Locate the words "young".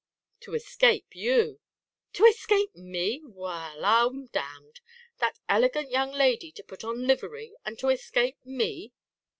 5.91-6.11